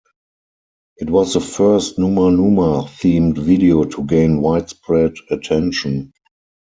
[0.97, 6.11] It was the first Numa Numa-themed video to gain widespread attention.